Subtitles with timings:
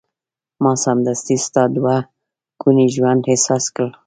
[0.63, 1.95] ما سمدستي ستا دوه
[2.61, 3.87] ګونی ژوند احساس کړ.